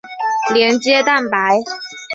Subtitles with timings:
[0.51, 1.59] 连接蛋白。